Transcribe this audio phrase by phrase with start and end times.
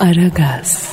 [0.00, 0.88] Aragaz,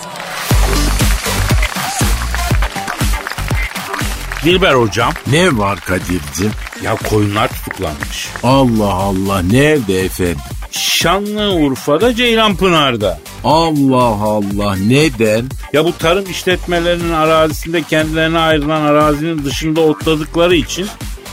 [4.43, 5.13] Dilber hocam.
[5.27, 6.51] Ne var Kadir'cim?
[6.83, 8.27] Ya koyunlar tutuklanmış.
[8.43, 10.37] Allah Allah nerede efendim?
[10.71, 13.19] Şanlıurfa'da Ceylanpınar'da.
[13.43, 15.45] Allah Allah neden?
[15.73, 20.87] Ya bu tarım işletmelerinin arazisinde kendilerine ayrılan arazinin dışında otladıkları için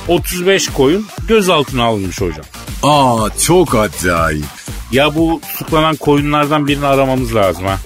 [0.08, 2.44] 35 koyun gözaltına alınmış hocam.
[2.82, 4.63] Aa çok acayip.
[4.94, 7.78] Ya bu tutuklanan koyunlardan birini aramamız lazım ha.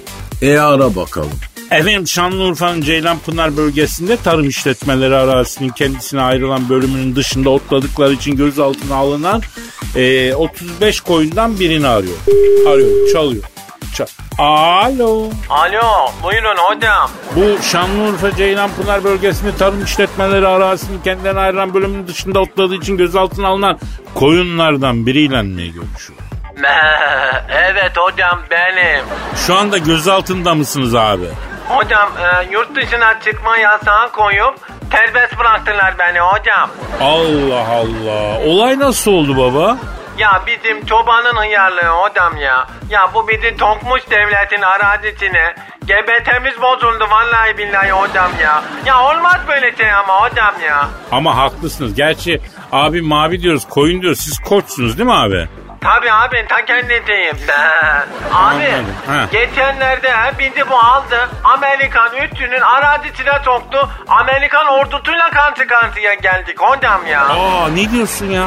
[0.43, 1.31] E ara bakalım.
[1.71, 9.43] Efendim Şanlıurfa'nın Ceylanpınar bölgesinde tarım işletmeleri arazisinin kendisine ayrılan bölümünün dışında otladıkları için gözaltına alınan
[9.97, 12.17] e, 35 koyundan birini arıyor.
[12.69, 13.43] Arıyor, çalıyor.
[13.95, 14.07] Çal-
[14.39, 15.29] Alo.
[15.51, 17.11] Alo buyurun hocam.
[17.37, 23.79] Bu Şanlıurfa Ceylanpınar bölgesinde tarım işletmeleri arazisinin kendilerine ayrılan bölümünün dışında otladığı için gözaltına alınan
[24.15, 26.19] koyunlardan biriyle mi görüşüyor?
[27.49, 29.05] evet hocam benim.
[29.47, 31.29] Şu anda gözaltında mısınız abi?
[31.69, 34.55] Hocam e, yurt dışına çıkma yasağı koyup
[34.93, 36.71] serbest bıraktılar beni hocam.
[37.01, 38.39] Allah Allah.
[38.47, 39.77] Olay nasıl oldu baba?
[40.19, 42.67] Ya bizim çobanın hıyarlığı hocam ya.
[42.91, 45.55] Ya bu bizi tokmuş devletin arazisine.
[45.83, 48.63] GBT'miz bozuldu vallahi billahi hocam ya.
[48.87, 50.89] Ya olmaz böyle şey ama hocam ya.
[51.13, 51.95] Ama haklısınız.
[51.95, 52.41] Gerçi
[52.73, 54.21] abi mavi diyoruz, koyun diyoruz.
[54.21, 55.49] Siz koçsunuz değil mi abi?
[55.81, 57.37] Tabii abi ta kendisiyim.
[58.33, 59.25] abi Anladım, ha.
[59.33, 61.29] geçenlerde bizi bu aldı.
[61.45, 63.89] Amerikan üstünün arazisine soktu.
[64.09, 67.21] Amerikan ordusuyla karşı karşıya geldik hocam ya.
[67.29, 68.47] Aa ne diyorsun ya?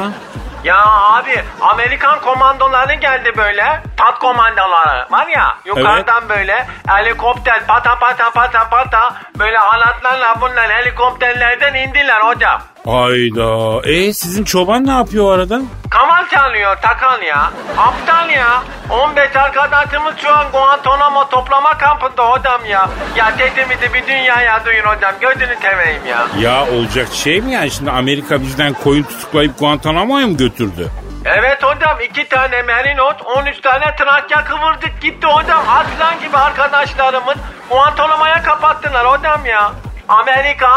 [0.63, 3.81] Ya abi Amerikan komandoları geldi böyle.
[3.97, 11.73] Tat komandoları var ya yukarıdan böyle helikopter pata pata pata pata böyle halatlarla bunlar helikopterlerden
[11.73, 12.61] indiler hocam.
[12.85, 13.81] Hayda.
[13.89, 15.61] E sizin çoban ne yapıyor arada?
[15.89, 17.51] Kamal çalıyor takal ya.
[17.77, 18.63] Aptal ya.
[18.89, 22.89] 15 arkadaşımız şu an Guantanamo toplama kampında hocam ya.
[23.15, 25.13] Ya sesimizi bir dünyaya duyun hocam.
[25.21, 26.27] Gözünü seveyim ya.
[26.39, 27.71] Ya olacak şey mi yani?
[27.71, 30.89] Şimdi Amerika bizden koyun tutuklayıp Guantanamo'ya mı götürdü?
[31.25, 35.65] Evet hocam iki tane merinot 13 tane trakya kıvırdık gitti hocam.
[35.69, 37.35] Aslan gibi arkadaşlarımız
[37.69, 39.71] Guantanamo'ya kapattılar hocam ya.
[40.07, 40.67] Amerika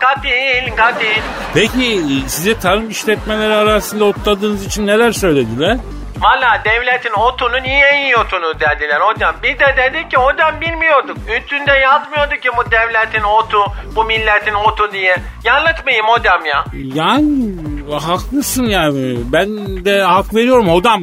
[0.00, 1.22] katil katil.
[1.54, 5.76] Peki size tarım işletmeleri arasında otladığınız için neler söylediler?
[6.22, 9.34] Valla devletin otunu niye yiyorsunuz dediler hocam.
[9.42, 11.16] Biz de dedik ki hocam bilmiyorduk.
[11.38, 13.58] Üstünde yazmıyordu ki bu devletin otu,
[13.96, 15.16] bu milletin otu diye.
[15.44, 16.64] Yanlış mıyım hocam ya?
[16.94, 17.52] Yani
[18.06, 19.16] haklısın yani.
[19.32, 19.48] Ben
[19.84, 21.02] de hak veriyorum hodam.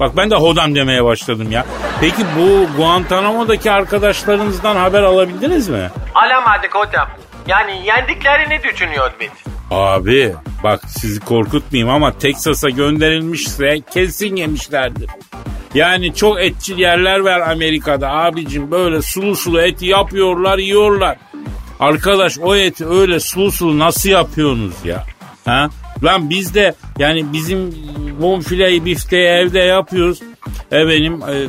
[0.00, 1.64] Bak ben de hodam demeye başladım ya.
[2.00, 5.90] Peki bu Guantanamo'daki arkadaşlarınızdan haber alabildiniz mi?
[6.14, 7.08] Alamadık hocam.
[7.46, 9.51] Yani yendiklerini düşünüyoruz biz.
[9.72, 10.32] Abi
[10.64, 15.10] bak sizi korkutmayayım ama Teksas'a gönderilmişse kesin yemişlerdir.
[15.74, 21.18] Yani çok etçil yerler var Amerika'da abicim böyle sulu sulu eti yapıyorlar yiyorlar.
[21.80, 25.04] Arkadaş o eti öyle sulu sulu nasıl yapıyorsunuz ya?
[25.44, 25.70] Ha?
[26.02, 27.74] Lan biz de yani bizim
[28.20, 30.20] bonfileyi bifteyi evde yapıyoruz.
[30.72, 31.48] E benim e,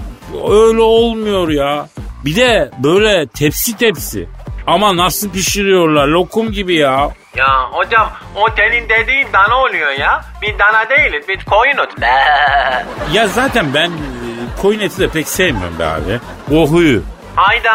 [0.49, 1.89] öyle olmuyor ya.
[2.25, 4.27] Bir de böyle tepsi tepsi.
[4.67, 7.09] Ama nasıl pişiriyorlar lokum gibi ya.
[7.35, 10.25] Ya hocam o senin dediğin dana oluyor ya.
[10.41, 12.01] Biz dana değiliz biz koyunuz.
[12.01, 12.23] Be.
[13.13, 13.91] Ya zaten ben e,
[14.61, 16.19] koyun eti de pek sevmiyorum be abi.
[16.55, 17.03] O huyu.
[17.35, 17.73] Hayda.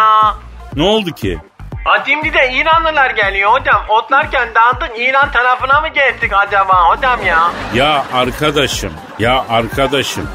[0.76, 1.38] Ne oldu ki?
[1.84, 3.82] Ha şimdi de İranlılar geliyor hocam.
[3.88, 7.50] Otlarken dağıttık İran tarafına mı geçtik acaba hocam ya?
[7.74, 10.30] Ya arkadaşım, ya arkadaşım.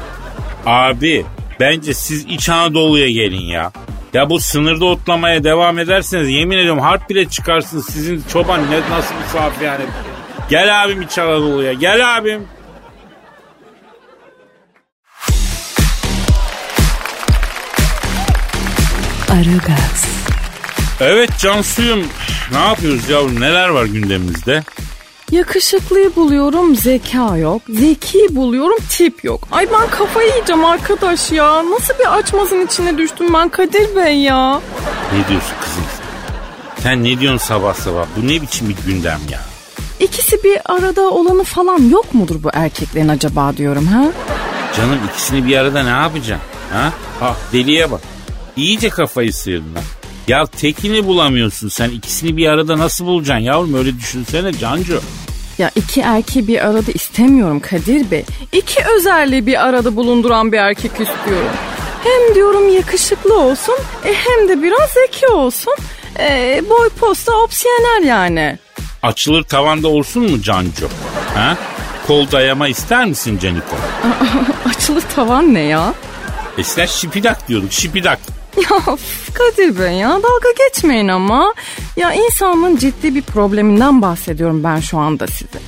[0.66, 1.26] Abi
[1.60, 3.72] bence siz İç Anadolu'ya gelin ya.
[4.14, 9.14] Ya bu sınırda otlamaya devam ederseniz yemin ediyorum harp bile çıkarsın sizin çoban ne nasıl
[9.14, 9.84] bir saf yani.
[10.50, 12.48] Gel abim İç Anadolu'ya gel abim.
[19.30, 20.06] Aragaz,
[21.00, 22.06] Evet Cansu'yum
[22.52, 24.62] ne yapıyoruz yavrum neler var gündemimizde?
[25.32, 27.62] Yakışıklıyı buluyorum zeka yok.
[27.68, 29.48] Zeki buluyorum tip yok.
[29.52, 31.70] Ay ben kafayı yiyeceğim arkadaş ya.
[31.70, 34.60] Nasıl bir açmazın içine düştüm ben Kadir Bey ya.
[35.12, 35.84] Ne diyorsun kızım?
[36.82, 38.06] Sen ne diyorsun sabah sabah?
[38.16, 39.40] Bu ne biçim bir gündem ya?
[40.00, 44.04] İkisi bir arada olanı falan yok mudur bu erkeklerin acaba diyorum ha?
[44.76, 46.46] Canım ikisini bir arada ne yapacaksın?
[46.72, 46.92] Ha?
[47.22, 48.00] Ah deliye bak.
[48.56, 49.80] İyice kafayı sıyırdın ha.
[50.28, 51.90] Ya tekini bulamıyorsun sen.
[51.90, 53.74] ikisini bir arada nasıl bulacaksın yavrum?
[53.74, 55.00] Öyle düşünsene Cancu.
[55.58, 58.24] Ya iki erkeği bir arada istemiyorum Kadir Bey.
[58.52, 61.50] İki özelliği bir arada bulunduran bir erkek istiyorum.
[62.04, 63.74] Hem diyorum yakışıklı olsun
[64.04, 65.74] e, hem de biraz zeki olsun.
[66.18, 68.58] E, boy posta opsiyonel yani.
[69.02, 70.88] Açılır tavanda olsun mu Cancu?
[71.34, 71.56] Ha?
[72.06, 73.76] Kol dayama ister misin Caniko?
[74.68, 75.94] Açılır tavan ne ya?
[76.58, 78.18] Eskiden şipidak diyorduk şipidak.
[78.56, 78.96] Ya
[79.34, 81.54] Kadir Bey ya dalga geçmeyin ama.
[81.96, 85.58] Ya insanın ciddi bir probleminden bahsediyorum ben şu anda size.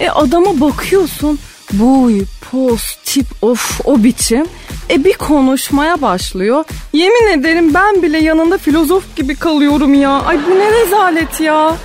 [0.00, 1.38] E adama bakıyorsun
[1.72, 4.46] boy, poz, tip of o biçim.
[4.90, 6.64] E bir konuşmaya başlıyor.
[6.92, 10.10] Yemin ederim ben bile yanında filozof gibi kalıyorum ya.
[10.10, 11.76] Ay bu ne rezalet ya.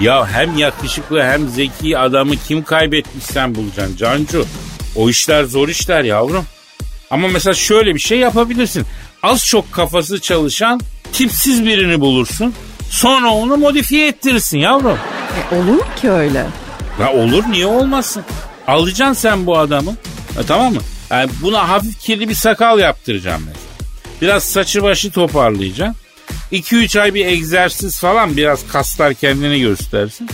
[0.00, 4.44] Ya hem yakışıklı hem zeki adamı kim kaybetmiş sen bulacaksın Cancu.
[4.96, 6.44] O işler zor işler yavrum.
[7.10, 8.86] Ama mesela şöyle bir şey yapabilirsin.
[9.26, 10.80] Az çok kafası çalışan
[11.12, 12.54] tipsiz birini bulursun.
[12.90, 14.98] Sonra onu modifiye ettirirsin yavrum.
[15.52, 16.46] E olur mu ki öyle?
[17.00, 18.24] Ya olur niye olmasın?
[18.66, 19.90] Alacaksın sen bu adamı.
[20.36, 20.80] Ha, tamam mı?
[21.10, 23.90] Yani buna hafif kirli bir sakal yaptıracağım mesela.
[24.22, 25.96] Biraz saçı başı toparlayacaksın.
[26.52, 30.28] 2-3 ay bir egzersiz falan biraz kaslar kendini göstersin.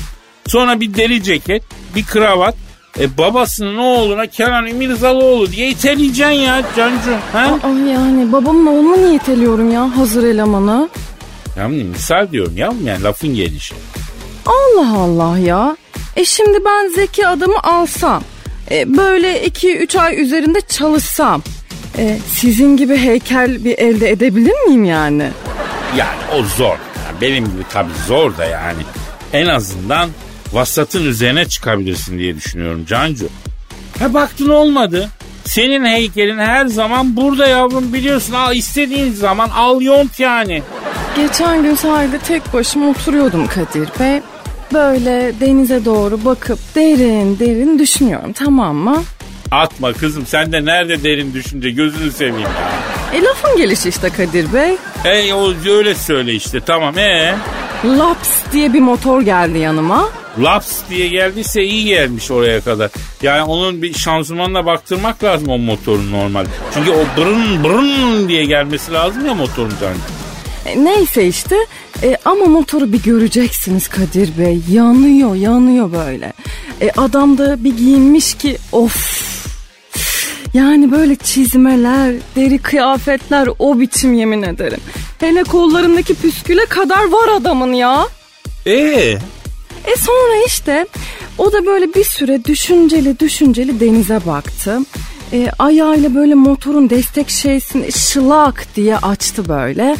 [0.46, 1.62] Sonra bir deri ceket,
[1.94, 2.54] bir kravat.
[3.00, 7.10] E babasının oğluna Kenan İmirzalıoğlu diye iteleyeceksin ya Cancu.
[7.32, 7.58] Ha?
[7.62, 10.88] Ay yani babamın oğlunu niye iteliyorum ya hazır elemanı?
[11.58, 13.74] Ya misal diyorum ya yani lafın gelişi.
[14.46, 15.76] Allah Allah ya.
[16.16, 18.22] E şimdi ben zeki adamı alsam.
[18.70, 21.42] E böyle 2-3 ay üzerinde çalışsam.
[21.98, 25.28] E, sizin gibi heykel bir elde edebilir miyim yani?
[25.96, 26.76] Yani o zor.
[27.06, 28.82] Yani benim gibi tabii zor da yani.
[29.32, 30.10] En azından
[30.52, 33.28] vasatın üzerine çıkabilirsin diye düşünüyorum Cancu.
[33.98, 35.08] Ha baktın olmadı.
[35.44, 38.32] Senin heykelin her zaman burada yavrum biliyorsun.
[38.32, 40.62] Al istediğin zaman al yont yani.
[41.16, 44.20] Geçen gün sahilde tek başıma oturuyordum Kadir Bey.
[44.72, 49.02] Böyle denize doğru bakıp derin derin düşünüyorum tamam mı?
[49.50, 52.50] Atma kızım sen de nerede derin düşünce gözünü seveyim ya.
[53.14, 54.76] E lafın gelişi işte Kadir Bey.
[55.04, 57.34] Ey o öyle söyle işte tamam ee.
[57.84, 60.08] Laps diye bir motor geldi yanıma.
[60.38, 62.90] Laps diye geldiyse iyi gelmiş oraya kadar.
[63.22, 66.46] Yani onun bir şanzımanla baktırmak lazım o motorun normal.
[66.74, 70.00] Çünkü o brın brın diye gelmesi lazım ya motorun canım.
[70.66, 71.56] E, neyse işte
[72.02, 74.60] e, ama motoru bir göreceksiniz Kadir Bey.
[74.70, 76.32] Yanıyor yanıyor böyle.
[76.80, 79.22] E, adam da bir giyinmiş ki of.
[80.54, 84.80] Yani böyle çizmeler, deri kıyafetler o biçim yemin ederim.
[85.18, 88.06] Hele kollarındaki püsküle kadar var adamın ya.
[88.66, 89.18] Ee?
[89.86, 90.86] E sonra işte
[91.38, 94.78] o da böyle bir süre düşünceli düşünceli denize baktı.
[95.32, 99.96] E, ayağıyla böyle motorun destek şeysini şılak diye açtı böyle.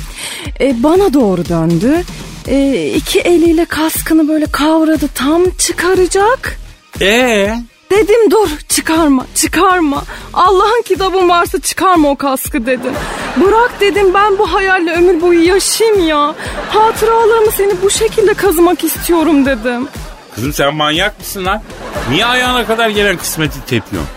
[0.60, 2.02] E, bana doğru döndü.
[2.48, 6.58] E, iki eliyle kaskını böyle kavradı tam çıkaracak.
[7.00, 7.54] Ee?
[7.92, 10.02] Dedim dur çıkarma çıkarma.
[10.32, 12.92] Allah'ın kitabın varsa çıkarma o kaskı dedim.
[13.36, 16.34] Bırak dedim ben bu hayalle ömür boyu yaşayayım ya.
[16.68, 19.88] Hatıralarımı seni bu şekilde kazımak istiyorum dedim.
[20.34, 21.62] Kızım sen manyak mısın lan?
[22.10, 24.10] Niye ayağına kadar gelen kısmeti tepiyorsun?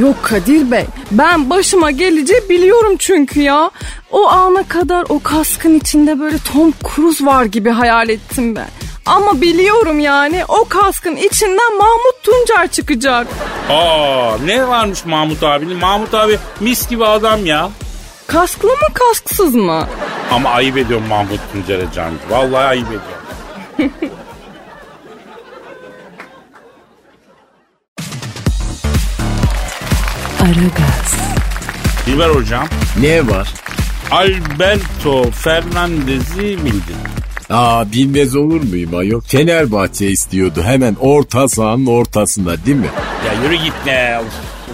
[0.00, 3.70] Yok Kadir Bey ben başıma geleceği biliyorum çünkü ya.
[4.10, 8.68] O ana kadar o kaskın içinde böyle Tom Cruise var gibi hayal ettim ben.
[9.08, 13.26] Ama biliyorum yani o kaskın içinden Mahmut Tuncer çıkacak.
[13.70, 15.76] Aa ne varmış Mahmut abinin?
[15.76, 17.70] Mahmut abi mis gibi adam ya.
[18.26, 19.88] Kasklı mı kasksız mı?
[20.30, 22.18] Ama ayıp ediyorum Mahmut Tuncer'e Cancu.
[22.30, 23.92] Vallahi ayıp ediyorum.
[30.40, 31.14] Aragaz,
[32.06, 32.68] Dilber hocam.
[33.00, 33.48] Ne var?
[34.10, 36.96] Alberto Fernandez'i bildin.
[37.50, 39.20] Aa bilmez olur muyum ayol?
[39.20, 42.88] Fenerbahçe istiyordu hemen orta sahanın ortasında değil mi?
[43.26, 44.20] Ya yürü git ne?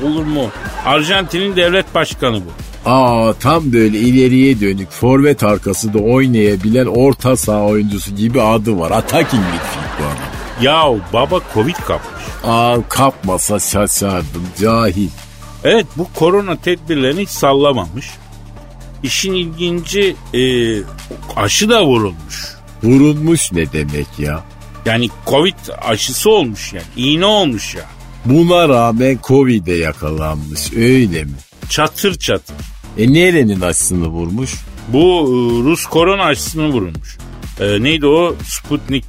[0.05, 0.51] Olur mu?
[0.85, 2.51] Arjantin'in devlet başkanı bu.
[2.91, 8.91] Aa tam böyle ileriye dönük forvet arkası da oynayabilen orta saha oyuncusu gibi adı var.
[8.91, 10.35] Attacking midfield bu adam.
[10.63, 12.25] Ya baba Covid kapmış.
[12.45, 15.09] Aa kapmasa şaşardım cahil.
[15.65, 18.11] Evet bu korona tedbirlerini hiç sallamamış.
[19.03, 20.43] İşin ilginci e,
[21.37, 22.55] aşı da vurulmuş.
[22.85, 24.45] Vurulmuş ne demek ya?
[24.87, 26.87] Yani Covid aşısı olmuş yani.
[26.97, 27.85] İğne olmuş ya.
[28.25, 31.33] Buna rağmen Covid'e yakalanmış öyle mi?
[31.69, 32.57] Çatır çatır.
[32.99, 34.55] E nerenin aşısını vurmuş?
[34.89, 35.33] Bu e,
[35.65, 37.19] Rus korona aşısını vurulmuş.
[37.61, 38.37] E, neydi o?
[38.45, 39.05] Sputnik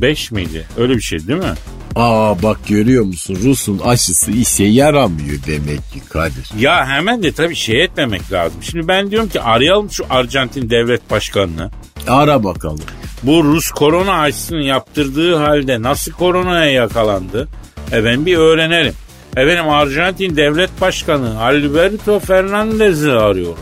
[0.00, 0.66] 5 miydi?
[0.76, 1.54] Öyle bir şey değil mi?
[1.96, 6.50] Aa bak görüyor musun Rus'un aşısı işe yaramıyor demek ki Kadir.
[6.58, 8.62] Ya hemen de tabii şey etmemek lazım.
[8.62, 11.70] Şimdi ben diyorum ki arayalım şu Arjantin devlet başkanını.
[12.08, 12.80] Ara bakalım.
[13.22, 17.48] Bu Rus korona aşısını yaptırdığı halde nasıl koronaya yakalandı?
[17.92, 18.94] Efendim bir öğrenelim.
[19.36, 23.58] Efendim Arjantin devlet başkanı Alberto Fernandez'i arıyorum.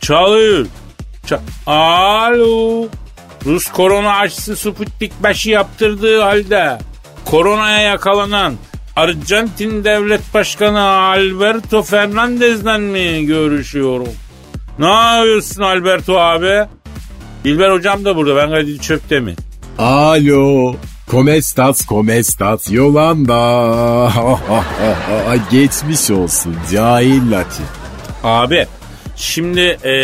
[0.00, 0.66] Çalıyor.
[1.26, 2.86] Ça- Alo.
[3.46, 6.78] Rus korona aşısı Sputnik 5'i yaptırdığı halde
[7.24, 8.54] koronaya yakalanan
[8.96, 14.08] Arjantin devlet başkanı Alberto Fernandez'den mi görüşüyorum?
[14.78, 16.66] Ne yapıyorsun Alberto abi?
[17.44, 18.36] Dilber hocam da burada.
[18.36, 19.36] Ben Kadir Çöptemir.
[19.78, 20.74] Alo.
[21.10, 24.12] Komestas komestas Yolanda.
[25.50, 27.64] Geçmiş olsun cahil Latin.
[28.24, 28.66] Abi
[29.16, 29.94] şimdi e,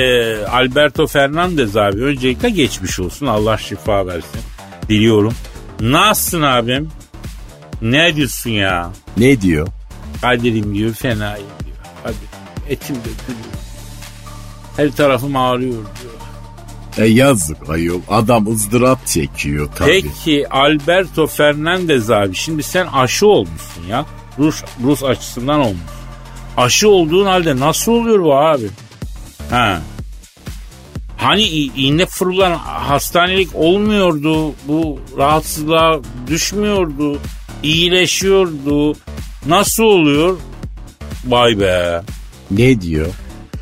[0.47, 3.27] Alberto Fernandez abi öncelikle geçmiş olsun.
[3.27, 4.41] Allah şifa versin.
[4.89, 5.35] Biliyorum.
[5.81, 6.89] Nasılsın abim?
[7.83, 8.91] Ne diyorsun ya?
[9.17, 9.69] Ne diyor?
[10.21, 11.77] Kadir'im diyor fenayım diyor.
[12.05, 12.15] Hadi
[12.69, 13.55] etim dökülüyor.
[14.77, 16.08] Her tarafım ağrıyor diyor.
[16.99, 20.03] E yazık ayol adam ızdırap çekiyor tabii.
[20.03, 24.07] Peki Alberto Fernandez abi şimdi sen aşı olmuşsun ya.
[24.39, 25.81] Rus, Rus aşısından olmuş.
[26.57, 28.69] Aşı olduğun halde nasıl oluyor bu abi?
[29.51, 29.81] Ha.
[31.17, 34.53] Hani iğne fırılan hastanelik olmuyordu.
[34.69, 37.19] Bu rahatsızlığa düşmüyordu.
[37.63, 38.97] iyileşiyordu.
[39.47, 40.39] Nasıl oluyor?
[41.27, 42.03] Vay be.
[42.51, 43.07] Ne diyor?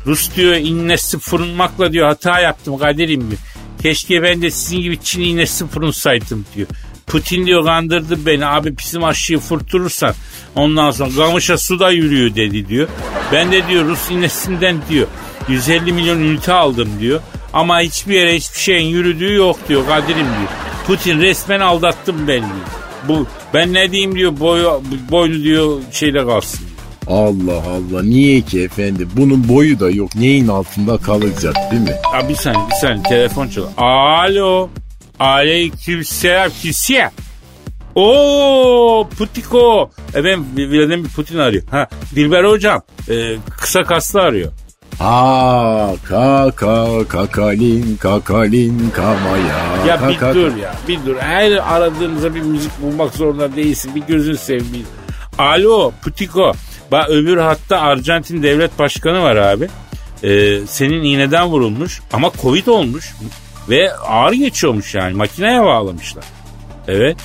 [0.07, 3.41] Rus diyor innesi fırınmakla diyor hata yaptım Kadir'im diyor.
[3.81, 6.67] Keşke ben de sizin gibi Çin iğnesi fırınsaydım diyor.
[7.07, 10.13] Putin diyor kandırdı beni abi bizim aşıyı fırtırırsan
[10.55, 12.87] ondan sonra gamışa suda yürüyor dedi diyor.
[13.31, 15.07] Ben de diyor Rus iğnesinden diyor
[15.49, 17.21] 150 milyon ünite aldım diyor.
[17.53, 20.49] Ama hiçbir yere hiçbir şeyin yürüdüğü yok diyor Kadir'im diyor.
[20.87, 22.67] Putin resmen aldattım beni diyor.
[23.07, 26.66] Bu ben ne diyeyim diyor boyu, boynu diyor şeyle kalsın.
[27.09, 29.09] Allah Allah niye ki efendim?
[29.17, 30.15] Bunun boyu da yok.
[30.15, 31.95] Neyin altında kalacak değil mi?
[32.13, 33.71] Ya bir saniye bir saniye telefon çalıyor.
[33.77, 34.69] Alo.
[35.19, 37.09] Aleyküm selam kisiye.
[37.95, 39.89] Oo Putiko.
[40.09, 41.63] Efendim Vladimir Putin arıyor.
[41.71, 44.51] Ha Dilber hocam e, kısa kaslı arıyor.
[44.99, 49.85] Aa kaka kakalin kakalin kamaya.
[49.87, 51.15] Ya bir kaka- dur ya bir dur.
[51.19, 53.91] Her aradığınızda bir müzik bulmak zorunda değilsin.
[53.95, 54.87] Bir gözün seveyim.
[55.37, 56.51] Alo Putiko.
[56.91, 59.67] Bak öbür hatta Arjantin devlet başkanı var abi.
[60.23, 63.15] Ee, senin iğneden vurulmuş ama Covid olmuş.
[63.69, 65.13] Ve ağır geçiyormuş yani.
[65.13, 66.23] Makineye bağlamışlar.
[66.87, 67.17] Evet.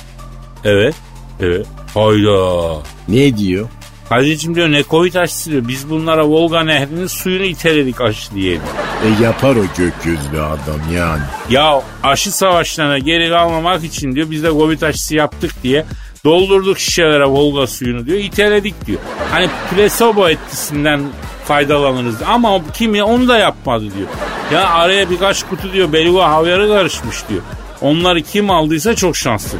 [0.63, 0.95] Evet.
[1.39, 1.67] Evet.
[1.93, 2.77] Hayda.
[3.07, 3.69] Ne diyor?
[4.09, 5.67] Kadir'cim diyor ne Covid aşısı diyor.
[5.67, 8.59] Biz bunlara Volga nehrinin suyunu iteledik aşı diye.
[9.05, 11.21] E yapar o gök gözlü adam yani.
[11.49, 15.85] Ya aşı savaşlarına geri kalmamak için diyor biz de Covid aşısı yaptık diye
[16.25, 18.99] doldurduk şişelere Volga suyunu diyor iteledik diyor.
[19.31, 21.01] Hani plasebo etkisinden
[21.45, 24.07] faydalanırız ama kimi onu da yapmadı diyor.
[24.53, 27.41] Ya araya birkaç kutu diyor beluga havyarı karışmış diyor.
[27.81, 29.57] Onları kim aldıysa çok şanslı.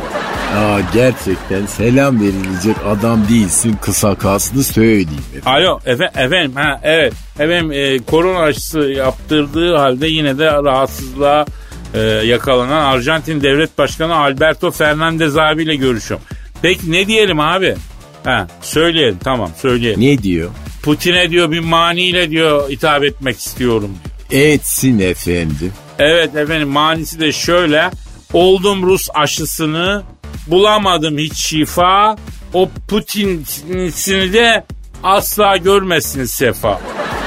[0.58, 5.24] Aa gerçekten selam verilecek adam değilsin kısa kaslı söyleyeyim.
[5.38, 5.68] efendim.
[5.68, 11.46] Alo efe, efendim ha evet efendim e, korona aşısı yaptırdığı halde yine de rahatsızlığa
[11.94, 16.26] e, yakalanan Arjantin Devlet Başkanı Alberto Fernandez abiyle görüşüyorum.
[16.64, 17.76] Peki ne diyelim abi?
[18.24, 20.02] Ha söyleyelim tamam söyleyelim.
[20.02, 20.50] Ne diyor?
[20.84, 23.98] Putin'e diyor bir maniyle diyor hitap etmek istiyorum
[24.30, 24.44] diyor.
[24.44, 25.74] Etsin efendim.
[26.00, 27.90] Evet efendim manisi de şöyle.
[28.34, 30.04] Oldum Rus aşısını
[30.48, 32.16] bulamadım hiç şifa.
[32.54, 34.66] O Putin'sini de
[35.04, 36.82] asla görmezsiniz sefa.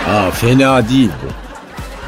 [0.08, 1.46] Aa fena değil bu.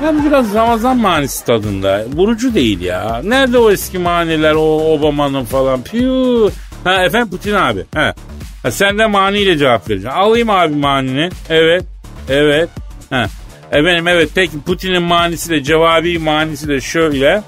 [0.04, 2.04] Hem biraz Ramazan manisi tadında.
[2.16, 3.20] Vurucu değil ya.
[3.24, 5.82] Nerede o eski maniler o Obama'nın falan.
[5.82, 6.50] Piyu.
[6.84, 7.84] Ha efendim Putin abi.
[7.94, 8.14] Ha.
[8.62, 10.18] ha sen de maniyle cevap vereceksin.
[10.18, 11.30] Alayım abi manini.
[11.48, 11.84] Evet.
[12.28, 12.68] Evet.
[13.10, 13.26] Ha.
[13.72, 17.42] Efendim evet peki Putin'in manisi de cevabi manisi de şöyle.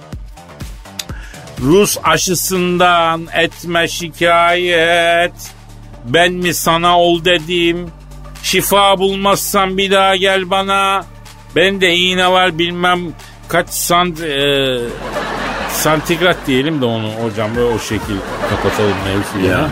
[1.61, 5.33] Rus aşısından etme şikayet.
[6.05, 7.91] Ben mi sana ol dedim.
[8.43, 11.05] Şifa bulmazsan bir daha gel bana.
[11.57, 13.01] Ben de iğne var bilmem
[13.49, 14.79] kaç sant e,
[15.75, 18.17] santigrat diyelim de onu hocam böyle o şekil
[18.51, 19.47] kapatalım mevzuyu.
[19.53, 19.69] Ya.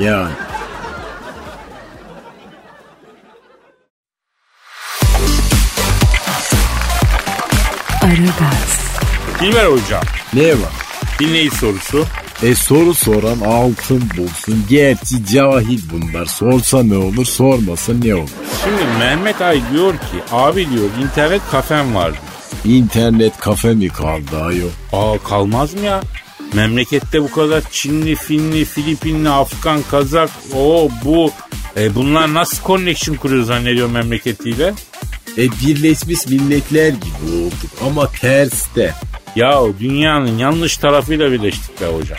[0.00, 0.30] Yani.
[8.02, 8.80] Aragaz,
[9.40, 10.02] Dilber hocam
[10.34, 10.72] Ne var?
[11.20, 12.04] dinleyici sorusu.
[12.42, 14.64] E soru soran altın bulsun.
[14.68, 16.26] Gerçi cahil bunlar.
[16.26, 18.28] Sorsa ne olur sormasa ne olur.
[18.64, 22.12] Şimdi Mehmet Ay diyor ki abi diyor internet kafem var.
[22.66, 24.68] İnternet kafe mi kaldı ayol?
[24.92, 26.00] Aa kalmaz mı ya?
[26.54, 31.30] Memlekette bu kadar Çinli, Finli, Filipinli, Afgan, Kazak, o bu.
[31.76, 34.74] E bunlar nasıl connection kuruyor zannediyor memleketiyle?
[35.38, 38.94] E Birleşmiş Milletler gibi olduk ama terste.
[39.36, 42.18] Ya dünyanın yanlış tarafıyla birleştik be hocam.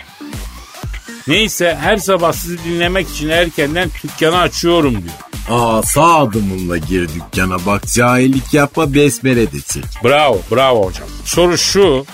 [1.28, 5.16] Neyse her sabah sizi dinlemek için erkenden dükkanı açıyorum diyor.
[5.50, 9.84] Aa sağ adımınla gir dükkana bak cahillik yapma besmele de çek.
[10.04, 11.08] Bravo, bravo hocam.
[11.26, 12.06] Soru şu.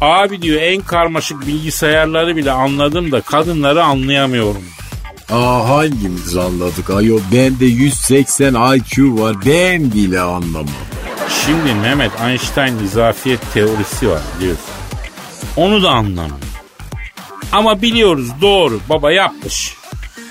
[0.00, 4.62] Abi diyor en karmaşık bilgisayarları bile anladım da kadınları anlayamıyorum.
[5.30, 10.66] Aa hangimiz anladık ayol bende 180 IQ var ben bile anlamam.
[11.46, 14.64] Şimdi Mehmet Einstein izafiyet teorisi var biliyorsun.
[15.56, 16.45] Onu da anlamıyor.
[17.52, 19.74] Ama biliyoruz doğru baba yapmış.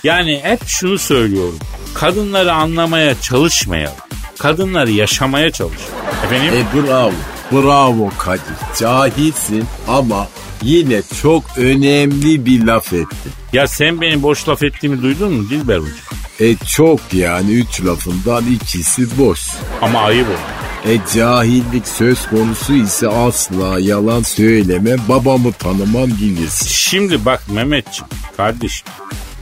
[0.04, 1.60] Yani hep şunu söylüyorum.
[1.94, 3.96] Kadınları anlamaya çalışmayalım.
[4.40, 5.80] Kadınları yaşamaya çalış.
[6.26, 6.54] Efendim?
[6.54, 7.12] E bravo.
[7.52, 8.80] Bravo Kadir.
[8.80, 10.28] Cahilsin ama
[10.62, 13.32] yine çok önemli bir laf ettin.
[13.54, 15.92] Ya sen benim boş laf ettiğimi duydun mu Dilber Hoca?
[16.40, 19.40] E çok yani üç lafından ikisi boş.
[19.82, 20.65] Ama ayıp o.
[20.88, 26.68] E cahillik söz konusu ise asla yalan söyleme babamı tanımam bilirsin.
[26.68, 28.88] Şimdi bak Mehmetciğim kardeşim.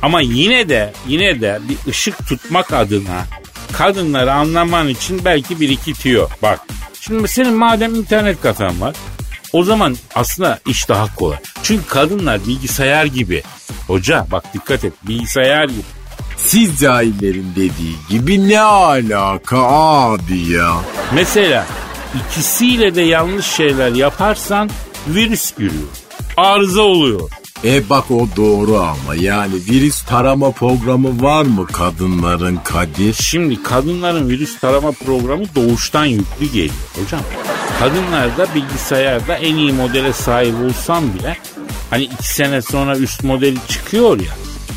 [0.01, 3.25] Ama yine de yine de bir ışık tutmak adına
[3.73, 6.27] kadınları anlaman için belki bir iki tüyo.
[6.41, 6.59] Bak
[6.99, 8.95] şimdi senin madem internet kafen var
[9.53, 11.37] o zaman aslında iş daha kolay.
[11.63, 13.43] Çünkü kadınlar bilgisayar gibi.
[13.87, 16.02] Hoca bak dikkat et bilgisayar gibi.
[16.45, 20.73] Siz cahillerin dediği gibi ne alaka abi ya?
[21.13, 21.65] Mesela
[22.15, 24.69] ikisiyle de yanlış şeyler yaparsan
[25.07, 25.87] virüs giriyor.
[26.37, 27.29] Arıza oluyor.
[27.63, 33.13] E bak o doğru ama yani virüs tarama programı var mı kadınların Kadir?
[33.13, 36.73] Şimdi kadınların virüs tarama programı doğuştan yüklü geliyor
[37.03, 37.21] hocam.
[37.79, 41.37] Kadınlar da bilgisayarda en iyi modele sahip olsam bile
[41.89, 44.33] hani iki sene sonra üst modeli çıkıyor ya.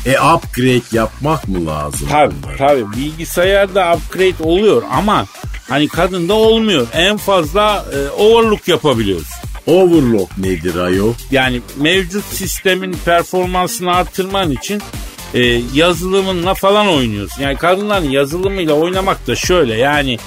[0.07, 2.07] E upgrade yapmak mı lazım?
[2.11, 2.57] Tabii bunlara?
[2.57, 5.25] tabii bilgisayarda upgrade oluyor ama
[5.69, 6.87] hani kadında olmuyor.
[6.93, 9.27] En fazla e, overlook yapabiliyoruz.
[9.67, 11.13] Overlock nedir ayol?
[11.31, 14.81] Yani mevcut sistemin performansını artırman için
[15.33, 17.41] e, yazılımınla falan oynuyorsun.
[17.41, 20.17] Yani kadınların yazılımıyla oynamak da şöyle yani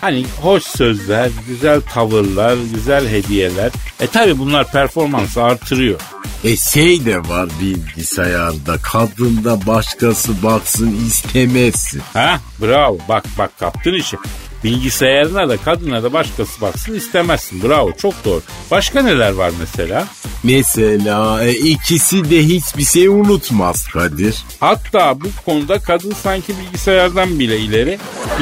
[0.00, 3.72] hani hoş sözler, güzel tavırlar, güzel hediyeler.
[4.00, 6.00] E tabi bunlar performansı artırıyor.
[6.44, 12.02] E şey de var bilgisayarda kadında başkası baksın istemezsin.
[12.12, 14.16] Ha bravo bak bak kaptın işi.
[14.64, 17.62] Bilgisayarına da kadına da başkası baksın istemezsin.
[17.62, 18.42] Bravo çok doğru.
[18.70, 20.06] Başka neler var mesela?
[20.44, 24.44] Mesela e, ikisi de hiçbir şey unutmaz Kadir.
[24.60, 27.98] Hatta bu konuda kadın sanki bilgisayardan bile ileri.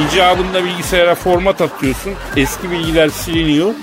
[0.07, 2.13] İcabında bilgisayara format atıyorsun.
[2.35, 3.73] Eski bilgiler siliniyor.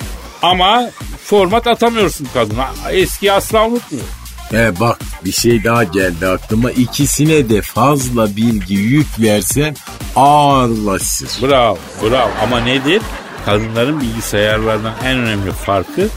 [0.43, 0.91] Ama
[1.25, 2.71] format atamıyorsun kadına.
[2.91, 4.05] Eski asla unutmuyor.
[4.53, 6.71] E bak bir şey daha geldi aklıma.
[6.71, 9.77] İkisine de fazla bilgi yük versen
[10.17, 11.29] ağırlaşır.
[11.43, 12.31] Bravo, bravo.
[12.43, 13.03] Ama nedir?
[13.47, 16.09] Kadınların bilgisayarlardan en önemli farkı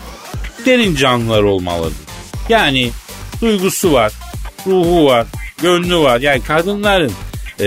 [0.65, 1.97] derin canlılar olmalıdır.
[2.49, 2.91] Yani
[3.41, 4.13] duygusu var,
[4.67, 5.27] ruhu var,
[5.61, 6.19] gönlü var.
[6.21, 7.11] Yani kadınların
[7.59, 7.65] e,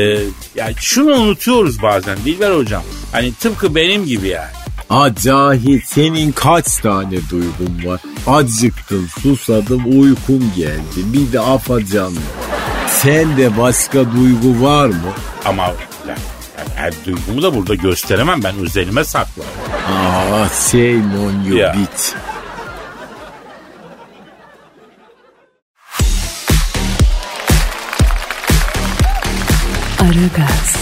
[0.55, 2.83] yani şunu unutuyoruz bazen Dilber hocam.
[3.13, 4.60] Hani tıpkı benim gibi yani.
[4.91, 8.01] A cahil senin kaç tane duygun var?
[8.27, 10.83] Acıktım, susadım, uykum geldi.
[11.13, 12.13] Bir de afacan.
[12.89, 15.13] Sende başka duygu var mı?
[15.45, 15.77] Ama yani,
[16.59, 18.43] yani her duygumu da burada gösteremem.
[18.45, 19.51] Ben özelime saklarım.
[19.89, 21.75] Aa, shame on you Ya.
[21.75, 22.15] bitch.
[30.01, 30.77] Aragaz,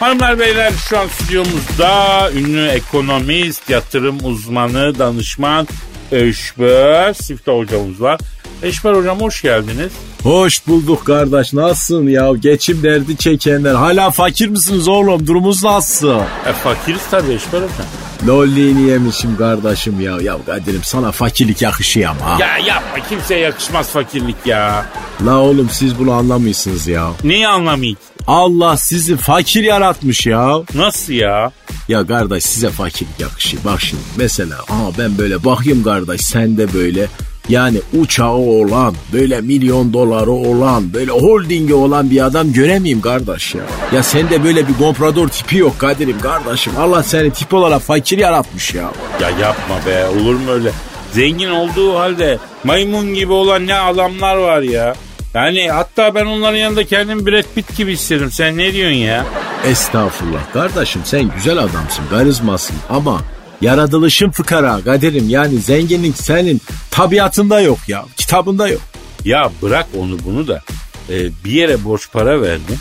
[0.00, 5.68] Hanımlar beyler şu an stüdyomuzda ünlü ekonomist, yatırım uzmanı, danışman
[6.12, 8.20] Eşber Siftah hocamız var.
[8.62, 9.92] Eşber hocam hoş geldiniz.
[10.22, 11.52] Hoş bulduk kardeş.
[11.52, 12.32] Nasılsın ya?
[12.40, 13.74] Geçim derdi çekenler.
[13.74, 15.26] Hala fakir misiniz oğlum?
[15.26, 16.20] Durumunuz nasıl?
[16.46, 17.86] E fakiriz tabii Eşber hocam.
[18.26, 20.16] Lolliğini yemişim kardeşim ya.
[20.20, 22.40] Ya Kadir'im sana fakirlik yakışıyor ama.
[22.40, 24.86] Ya yapma kimseye yakışmaz fakirlik ya.
[25.26, 27.10] La oğlum siz bunu anlamıyorsunuz ya.
[27.24, 27.96] Neyi anlamayın?
[28.26, 30.56] Allah sizi fakir yaratmış ya.
[30.74, 31.52] Nasıl ya?
[31.88, 33.64] Ya kardeş size fakirlik yakışıyor.
[33.64, 37.06] Bak şimdi mesela aa ben böyle bakayım kardeş sen de böyle
[37.50, 43.62] yani uçağı olan böyle milyon doları olan böyle holdingi olan bir adam göremeyeyim kardeş ya.
[43.94, 46.72] Ya sende böyle bir komprador tipi yok Kadir'im kardeşim.
[46.78, 48.90] Allah seni tip olarak fakir yaratmış ya.
[49.20, 50.72] Ya yapma be olur mu öyle?
[51.12, 54.94] Zengin olduğu halde maymun gibi olan ne adamlar var ya.
[55.34, 58.32] Yani hatta ben onların yanında kendimi Brad Pitt gibi hissediyorum.
[58.32, 59.26] Sen ne diyorsun ya?
[59.64, 63.20] Estağfurullah kardeşim sen güzel adamsın karizmasın ama
[63.60, 66.60] yaratılışın fıkara Kadir'im yani zenginlik senin
[67.00, 68.80] tabiatında yok ya kitabında yok.
[69.24, 70.62] Ya bırak onu bunu da.
[71.10, 72.76] Ee, bir yere borç para verdim.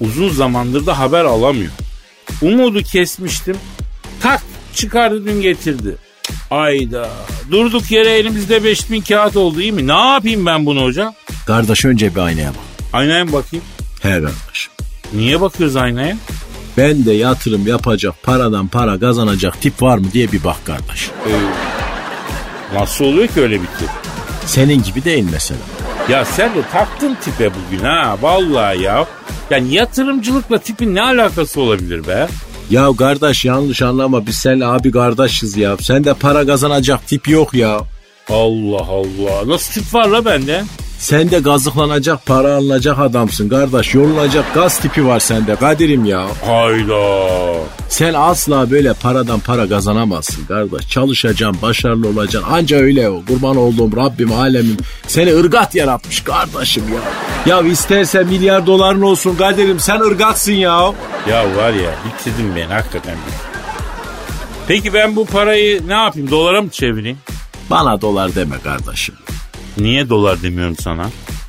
[0.00, 1.72] Uzun zamandır da haber alamıyor.
[2.42, 3.56] Umudu kesmiştim.
[4.20, 4.42] Tak
[4.74, 5.96] çıkardı dün getirdi.
[6.50, 7.08] Ayda.
[7.50, 9.86] Durduk yere elimizde 5000 kağıt oldu iyi mi?
[9.86, 11.14] Ne yapayım ben bunu hocam?
[11.46, 12.88] Kardeş önce bir aynaya bak.
[12.92, 13.64] Aynaya mı bakayım?
[14.02, 14.68] He kardeş.
[15.14, 16.16] Niye bakıyoruz aynaya?
[16.76, 21.10] Ben de yatırım yapacak, paradan para kazanacak tip var mı diye bir bak kardeş.
[22.74, 23.88] Nasıl oluyor ki öyle bir tip?
[24.46, 25.60] Senin gibi değil mesela.
[26.08, 29.06] Ya sen de taktın tipe bugün ha vallahi ya.
[29.50, 32.28] Yani yatırımcılıkla tipin ne alakası olabilir be?
[32.70, 35.76] Ya kardeş yanlış anlama biz seninle abi kardeşiz ya.
[35.76, 37.80] Sende para kazanacak tip yok ya.
[38.32, 39.46] Allah Allah.
[39.48, 40.64] Nasıl tip var la bende?
[40.98, 43.94] Sen de gazıklanacak, para alınacak adamsın kardeş.
[43.94, 46.26] Yolunacak gaz tipi var sende Kadir'im ya.
[46.46, 47.60] Hayda.
[47.88, 50.88] Sen asla böyle paradan para kazanamazsın kardeş.
[50.88, 52.50] Çalışacaksın, başarılı olacaksın.
[52.52, 53.22] Anca öyle o.
[53.24, 54.76] Kurban olduğum Rabbim alemim.
[55.06, 56.84] Seni ırgat yaratmış kardeşim
[57.46, 57.54] ya.
[57.56, 60.92] Ya isterse milyar doların olsun Kadir'im sen ırgatsın ya.
[61.28, 63.16] Ya var ya bitirdin beni hakikaten.
[64.68, 66.30] Peki ben bu parayı ne yapayım?
[66.30, 67.18] Dolara mı çevireyim?
[67.70, 69.14] Bana dolar deme kardeşim.
[69.78, 71.06] Niye dolar demiyorum sana?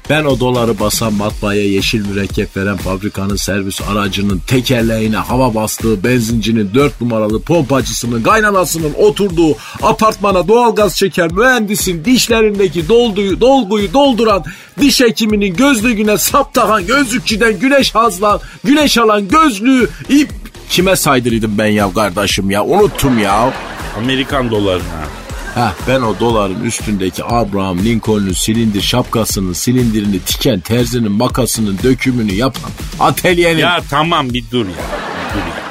[0.10, 6.72] Ben o doları basan matbaaya yeşil mürekkep veren fabrikanın servis aracının tekerleğine hava bastığı benzincinin
[6.74, 14.44] dört numaralı pompacısının kaynanasının oturduğu apartmana doğalgaz çeken mühendisin dişlerindeki dolduyu, dolguyu dolduran
[14.80, 20.30] diş hekiminin gözlüğüne sap takan gözlükçüden güneş hazlan, güneş alan gözlüğü ip
[20.70, 23.54] kime saydırıydım ben ya kardeşim ya unuttum ya.
[23.98, 25.21] Amerikan dolarına.
[25.56, 32.72] Heh, ben o doların üstündeki Abraham Lincoln'un silindir şapkasının silindirini tiken terzinin makasının dökümünü yapan
[33.00, 33.60] atölyenin...
[33.60, 34.72] Ya tamam bir dur ya.
[34.72, 35.64] Bir dur ya.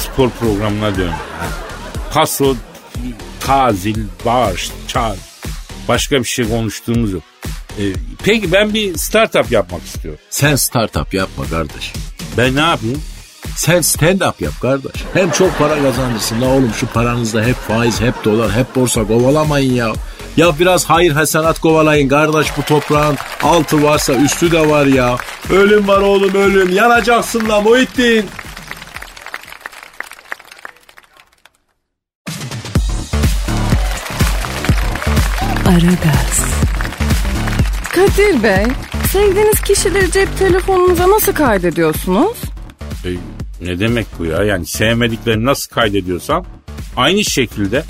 [0.00, 1.12] Spor programına dön.
[2.12, 2.54] Paso,
[3.40, 5.18] tazil, bağış, çağır.
[5.88, 7.22] Başka bir şey konuştuğumuz yok.
[7.78, 7.82] Ee,
[8.24, 10.20] peki ben bir startup yapmak istiyorum.
[10.30, 11.92] Sen startup yapma kardeş.
[12.36, 13.02] Ben ne yapayım?
[13.56, 15.04] Sen stand up yap kardeş.
[15.14, 19.74] Hem çok para kazanırsın la oğlum şu paranızda hep faiz, hep dolar, hep borsa kovalamayın
[19.74, 19.92] ya.
[20.36, 25.16] Ya biraz hayır hasenat kovalayın kardeş bu toprağın altı varsa üstü de var ya.
[25.50, 28.26] Ölüm var oğlum ölüm yanacaksın la Muhittin.
[35.68, 36.44] Aragaz,
[37.94, 38.66] Kadir Bey,
[39.12, 42.36] sevdiğiniz kişileri cep telefonunuza nasıl kaydediyorsunuz?
[43.04, 43.10] E,
[43.60, 44.42] ne demek bu ya?
[44.44, 46.44] Yani sevmediklerini nasıl kaydediyorsam
[46.96, 47.84] aynı şekilde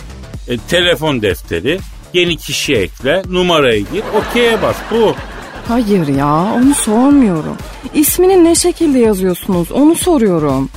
[0.48, 1.78] e, telefon defteri,
[2.12, 4.76] yeni kişi ekle, numarayı gir, okey'e bas.
[4.90, 5.14] Bu.
[5.68, 7.56] Hayır ya, onu sormuyorum.
[7.94, 10.68] İsmini ne şekilde yazıyorsunuz, onu soruyorum.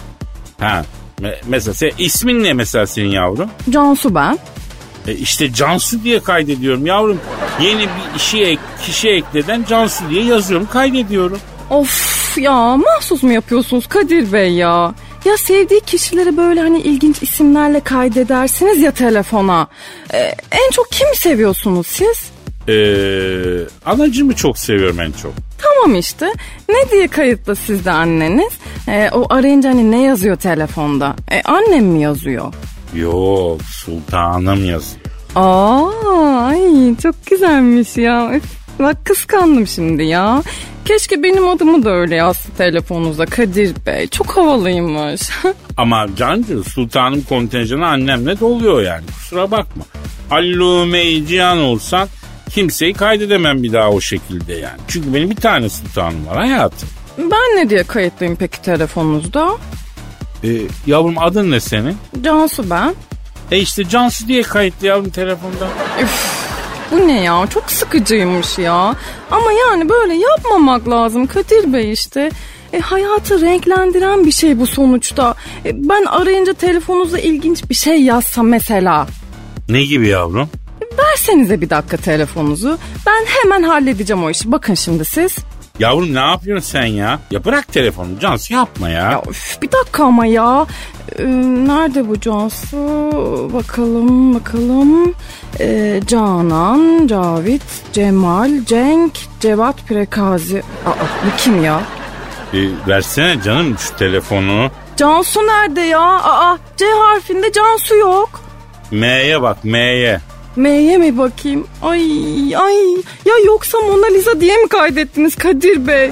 [0.60, 0.86] Ha.
[1.22, 3.50] me- mesela sen, ismin ne mesela senin yavrum?
[3.70, 4.40] Cansu ben.
[5.08, 7.20] E işte Cansu diye kaydediyorum yavrum.
[7.62, 11.40] Yeni bir işi ek, kişi ekleden Cansu diye yazıyorum, kaydediyorum.
[11.70, 14.94] Of ya, mahsus mu yapıyorsunuz Kadir Bey ya?
[15.26, 19.68] Ya sevdiği kişileri böyle hani ilginç isimlerle kaydedersiniz ya telefona.
[20.14, 20.18] Ee,
[20.52, 22.32] en çok kimi seviyorsunuz siz?
[22.70, 25.34] Ee, anacımı çok seviyorum en çok.
[25.58, 26.34] Tamam işte.
[26.70, 28.54] Ne diye kayıtlı sizde anneniz?
[28.88, 31.16] Ee, o arayınca hani ne yazıyor telefonda?
[31.32, 32.54] E, annem mi yazıyor?
[32.96, 35.00] Yok sultanım yazıyor.
[35.36, 38.32] Aa, ay çok güzelmiş ya.
[38.36, 38.44] Üf,
[38.80, 40.44] Bak kıskandım şimdi ya.
[40.86, 44.08] Keşke benim adımı da öyle yazsa telefonunuza Kadir Bey.
[44.08, 45.22] Çok havalıymış.
[45.78, 49.84] Ama Cancı sultanım kontenjanı annemle doluyor yani kusura bakma.
[50.32, 52.08] Allume Cihan olsan
[52.50, 54.80] kimseyi kaydedemem bir daha o şekilde yani.
[54.88, 56.90] Çünkü benim bir tane sultanım var hayatım.
[57.18, 59.50] ben ne diye kayıtlıyım peki telefonunuzda?
[60.44, 60.50] Ee,
[60.88, 61.98] yavrum adın ne senin?
[62.24, 62.96] Cansu ben.
[63.52, 65.68] E işte Cansu diye kayıtlı yavrum telefonda.
[66.92, 67.48] Bu ne ya?
[67.54, 68.96] Çok sıkıcıymış ya.
[69.32, 72.32] Ama yani böyle yapmamak lazım Kadir Bey işte.
[72.74, 75.36] E, hayatı renklendiren bir şey bu sonuçta.
[75.66, 79.08] E, ben arayınca telefonunuza ilginç bir şey yazsam mesela.
[79.70, 80.50] Ne gibi yavrum?
[80.98, 82.78] Versenize bir dakika telefonunuzu.
[83.06, 84.52] Ben hemen halledeceğim o işi.
[84.52, 85.36] Bakın şimdi siz.
[85.80, 87.20] Yavrum ne yapıyorsun sen ya?
[87.32, 89.12] Ya bırak telefonu Cansu yapma ya.
[89.12, 90.66] Ya üf, bir dakika ama ya.
[91.20, 91.26] Ee,
[91.68, 92.78] nerede bu Cansu?
[93.54, 95.14] Bakalım bakalım.
[95.60, 97.62] Ee, Canan, Cavit,
[97.94, 100.64] Cemal, Cenk, Cevat Prekazi.
[100.86, 100.92] Aa,
[101.26, 101.82] bu kim ya?
[102.54, 104.72] E, versene canım şu telefonu.
[104.98, 106.02] Cansu nerede ya?
[106.02, 108.42] Aa, C harfinde Cansu yok.
[108.92, 110.20] M'ye bak M'ye.
[110.56, 111.68] M'ye mi bakayım?
[111.82, 112.02] Ay
[112.56, 112.76] ay
[113.26, 116.12] ya yoksa Mona Lisa diye mi kaydettiniz Kadir Bey?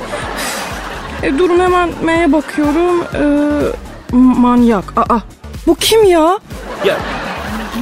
[1.23, 3.03] E, durun hemen M'ye bakıyorum.
[3.03, 4.83] Ee, manyak.
[4.97, 5.19] Aa
[5.67, 6.39] bu kim ya?
[6.85, 6.97] Ya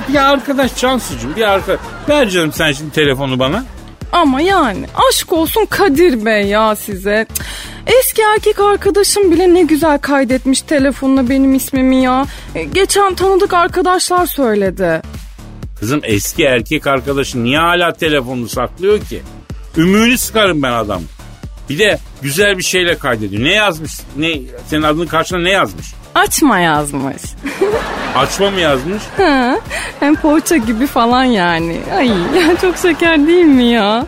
[0.09, 1.79] bir arkadaş Cansucuğum bir arkadaş.
[2.09, 3.63] Ver canım sen şimdi telefonu bana.
[4.11, 7.27] Ama yani aşk olsun Kadir Bey ya size.
[7.87, 12.25] Eski erkek arkadaşım bile ne güzel kaydetmiş telefonuna benim ismimi ya.
[12.55, 15.01] E, Geçen tanıdık arkadaşlar söyledi.
[15.85, 19.21] Kızım eski erkek arkadaşın niye hala telefonunu saklıyor ki?
[19.77, 21.01] Ümüğünü sıkarım ben adam.
[21.69, 23.43] Bir de güzel bir şeyle kaydediyor.
[23.43, 23.91] Ne yazmış?
[24.17, 24.33] Ne
[24.67, 25.85] senin adının karşına ne yazmış?
[26.15, 27.21] Açma yazmış.
[28.15, 29.03] Açma mı yazmış?
[29.17, 29.59] Ha,
[29.99, 31.79] Hem poğaça gibi falan yani.
[31.97, 34.05] Ay ya çok şeker değil mi ya?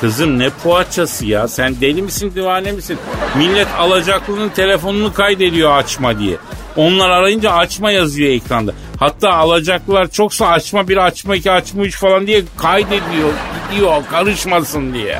[0.00, 1.48] Kızım ne poğaçası ya?
[1.48, 2.98] Sen deli misin divane misin?
[3.36, 6.36] Millet alacaklının telefonunu kaydediyor açma diye.
[6.76, 8.72] Onlar arayınca açma yazıyor ekranda.
[9.00, 13.30] Hatta alacaklılar çoksa açma bir açma iki açma üç falan diye kaydediyor.
[13.70, 15.18] Gidiyor karışmasın diye.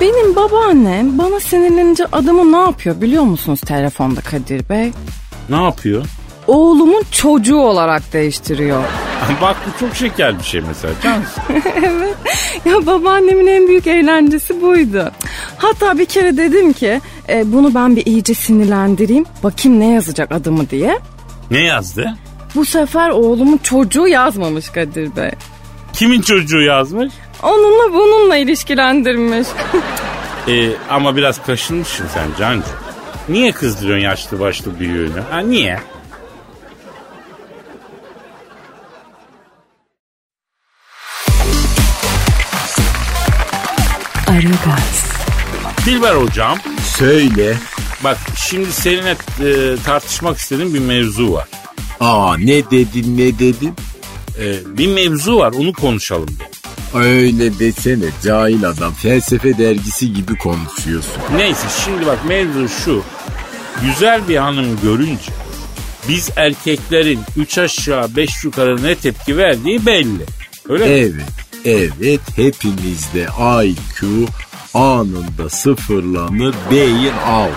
[0.00, 4.92] Benim babaannem bana sinirlenince adımı ne yapıyor biliyor musunuz telefonda Kadir Bey?
[5.48, 6.04] Ne yapıyor?
[6.46, 8.82] Oğlumun çocuğu olarak değiştiriyor.
[9.42, 10.94] Bak bu çok şeker bir şey mesela.
[11.02, 11.42] Cansın.
[12.64, 15.10] Ya babaannemin en büyük eğlencesi buydu.
[15.58, 19.24] Hatta bir kere dedim ki e, bunu ben bir iyice sinirlendireyim.
[19.42, 20.98] Bakayım ne yazacak adımı diye.
[21.50, 22.14] ne yazdı?
[22.54, 25.30] Bu sefer oğlumun çocuğu yazmamış Kadir Bey.
[25.92, 27.12] Kimin çocuğu yazmış?
[27.42, 29.48] Onunla bununla ilişkilendirmiş.
[30.48, 32.66] Ee, ama biraz kaşınmışsın sen Cancı.
[33.28, 35.20] Niye kızdırıyorsun yaşlı başlı büyüğünü?
[35.30, 35.78] Ha niye?
[44.28, 45.04] Aragaz,
[45.86, 46.58] Dilber hocam
[46.96, 47.56] Söyle.
[48.04, 51.48] bak şimdi seninle e, tartışmak istediğim bir mevzu var.
[52.00, 53.74] Aa ne dedin ne dedin?
[54.40, 56.48] E, bir mevzu var onu konuşalım diye.
[57.04, 61.22] Öyle desene cahil adam felsefe dergisi gibi konuşuyorsun.
[61.36, 63.02] Neyse şimdi bak mevzu şu.
[63.82, 65.32] Güzel bir hanım görünce
[66.08, 70.24] biz erkeklerin 3 aşağı 5 yukarı ne tepki verdiği belli.
[70.68, 70.90] Öyle mi?
[70.94, 71.24] Evet
[71.64, 73.26] evet hepimizde
[73.64, 74.26] IQ
[74.74, 77.50] anında sıfırlanır beyin out.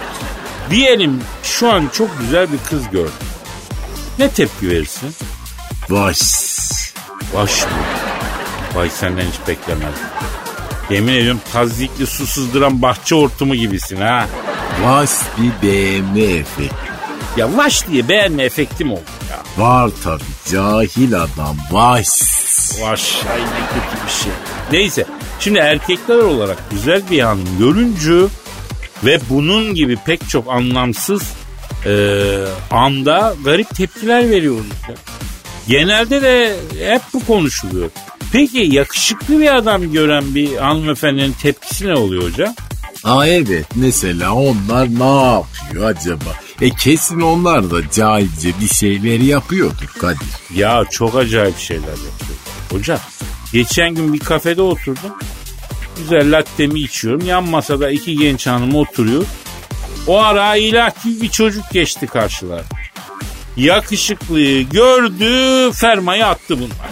[0.70, 3.12] Diyelim şu an çok güzel bir kız gördüm.
[4.20, 5.10] Ne tepki verirsin?
[5.90, 6.22] Vaş.
[7.36, 7.70] Baş mı?
[8.76, 10.08] Vay senden hiç beklemezdim.
[10.90, 14.26] Yemin ediyorum tazikli su sızdıran bahçe hortumu gibisin ha.
[14.84, 16.76] Vaş bir beğenme efekti.
[17.38, 19.64] Ya vaş diye beğenme efektim oldu ya.
[19.66, 22.08] Var tabi cahil adam vaş.
[22.82, 24.32] Vaş ay ne kötü bir şey.
[24.72, 25.06] Neyse
[25.40, 28.34] şimdi erkekler olarak güzel bir hanım görünce
[29.04, 31.22] ve bunun gibi pek çok anlamsız
[31.86, 31.94] e,
[32.72, 34.96] anda garip tepkiler veriyoruz ya.
[35.68, 37.90] Genelde de hep bu konuşuluyor.
[38.32, 42.56] Peki yakışıklı bir adam gören bir hanımefendinin tepkisi ne oluyor hocam?
[43.04, 46.36] Aa evet mesela onlar ne yapıyor acaba?
[46.62, 50.28] E kesin onlar da cahilce bir şeyleri yapıyordur Kadir.
[50.56, 52.38] Ya çok acayip şeyler yapıyor.
[52.72, 53.00] Hocam
[53.54, 55.12] geçen gün bir kafede oturdum.
[55.98, 57.26] Güzel lattemi içiyorum.
[57.26, 59.26] Yan masada iki genç hanım oturuyor.
[60.08, 62.62] O ara ilah gibi bir çocuk geçti karşılar.
[63.58, 66.92] Yakışıklıyı gördü, fermayı attı bunlar.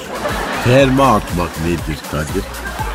[0.64, 2.44] Ferma atmak nedir Kadir?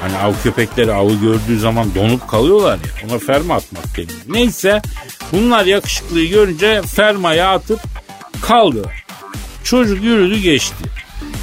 [0.00, 3.09] Hani av köpekleri avı gördüğü zaman donup kalıyorlar ya.
[3.11, 4.18] Ona ferma atmak deniyor.
[4.28, 4.83] Neyse
[5.33, 7.80] bunlar yakışıklıyı görünce fermaya atıp
[8.42, 8.83] kaldı.
[9.64, 10.85] Çocuk yürüdü geçti.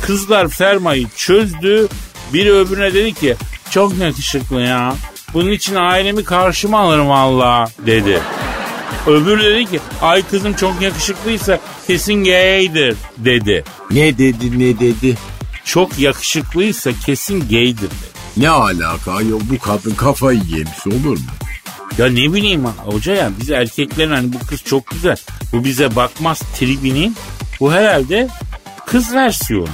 [0.02, 1.88] Kızlar fermayı çözdü.
[2.34, 3.36] Biri öbürüne dedi ki
[3.70, 4.96] çok yakışıklı ya.
[5.34, 8.20] Bunun için ailemi karşıma alırım valla dedi.
[9.08, 13.63] Öbürü dedi ki ay kızım çok yakışıklıysa kesin gaydir dedi.
[13.91, 15.17] Ne dedi ne dedi?
[15.65, 18.17] Çok yakışıklıysa kesin gaydir dedi.
[18.38, 21.26] Ne alaka ayol bu kadın kafayı yemiş olur mu?
[21.97, 25.17] Ya ne bileyim hoca ya biz erkeklerin hani bu kız çok güzel.
[25.54, 27.15] Bu bize bakmaz tribinin.
[27.60, 28.28] Bu herhalde
[28.86, 29.67] kız versiyonu.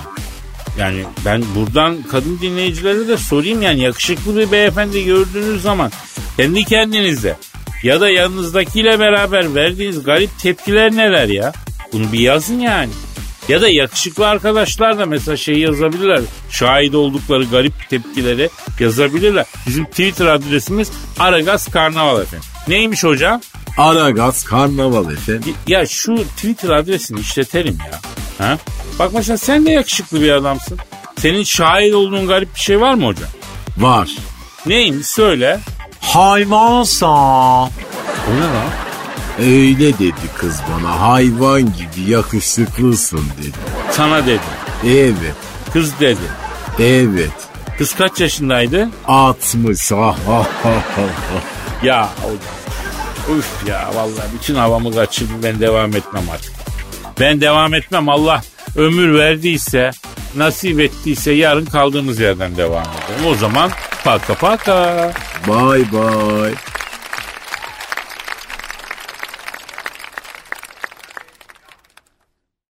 [0.80, 5.91] Yani ben buradan kadın dinleyicilere de sorayım yani yakışıklı bir beyefendi gördüğünüz zaman
[6.38, 7.38] kendi kendinize
[7.84, 11.54] ya da yanınızdakiyle beraber verdiğiniz garip tepkiler neler ya?
[11.93, 12.91] Bunu bir yazın yani.
[13.50, 16.22] Ya da yakışıklı arkadaşlar da mesela şey yazabilirler.
[16.50, 19.46] Şahit oldukları garip tepkileri yazabilirler.
[19.67, 22.48] Bizim Twitter adresimiz Aragaz Karnaval efendim.
[22.67, 23.41] Neymiş hocam?
[23.78, 25.54] Aragaz karnaval efendim.
[25.67, 28.00] Ya şu Twitter adresini işletelim ya.
[28.48, 28.58] Ha?
[29.00, 30.80] Bak mesela sen de yakışıklı bir adamsın.
[31.17, 33.30] Senin şahit olduğun garip bir şey var mı hocam?
[33.78, 34.10] Var.
[34.65, 35.60] Neymiş söyle.
[36.04, 37.08] Hayvansa.
[37.08, 37.70] O
[38.36, 38.70] ne lan?
[39.39, 43.58] Öyle dedi kız bana hayvan gibi yakışıklısın dedi.
[43.92, 44.39] Sana dedi.
[44.86, 45.36] Evet.
[45.74, 46.20] Kız dedi.
[46.80, 47.32] Evet.
[47.78, 48.89] Kız kaç yaşındaydı?
[49.08, 49.92] 60.
[49.92, 50.16] Ha, ha,
[50.63, 51.04] ha, ha.
[51.84, 52.10] Ya.
[53.38, 56.54] Üf ya vallahi bütün havamı kaçırdım ben devam etmem artık.
[57.20, 58.42] Ben devam etmem Allah
[58.78, 59.92] ömür verdiyse
[60.36, 63.32] nasip ettiyse yarın kaldığımız yerden devam edelim.
[63.32, 63.72] O zaman
[64.04, 65.12] paka paka.
[65.46, 66.73] Bye bye.